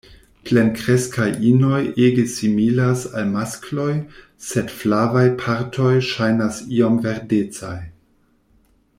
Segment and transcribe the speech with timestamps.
[0.47, 3.89] Plenkreskaj inoj ege similas al maskloj,
[4.47, 7.77] sed flavaj partoj ŝajnas iom verdecaj.